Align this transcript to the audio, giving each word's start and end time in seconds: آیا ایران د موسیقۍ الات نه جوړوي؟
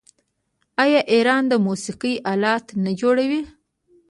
آیا 0.83 1.01
ایران 1.13 1.43
د 1.51 1.53
موسیقۍ 1.67 2.13
الات 2.31 2.65
نه 2.83 2.91
جوړوي؟ 3.01 3.41